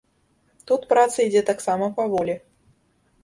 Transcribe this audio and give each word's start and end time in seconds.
Тут 0.69 0.87
праца 0.93 1.17
ідзе 1.27 1.43
таксама 1.51 1.89
паволі. 1.99 2.35